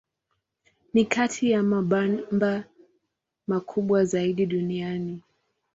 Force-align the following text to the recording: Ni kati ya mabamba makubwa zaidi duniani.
Ni 0.93 1.05
kati 1.05 1.51
ya 1.51 1.63
mabamba 1.63 2.63
makubwa 3.47 4.05
zaidi 4.05 4.45
duniani. 4.45 5.21